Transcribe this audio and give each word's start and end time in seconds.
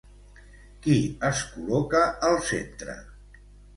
Qui 0.85 0.95
es 1.29 1.43
col·loca 1.51 2.03
al 2.31 2.41
centre? 2.49 2.97